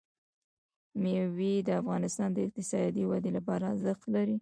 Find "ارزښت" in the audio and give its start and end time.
3.73-4.03